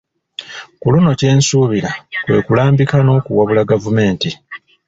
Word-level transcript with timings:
Ku 0.79 0.87
luno 0.93 1.11
kye 1.19 1.31
nsuubira 1.37 1.91
kwe 2.23 2.37
kulambika 2.45 2.97
n'okuwabula 3.01 3.67
Gavumenti 3.71 4.29